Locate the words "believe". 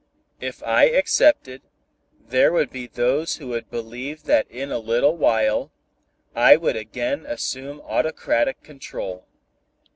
3.69-4.23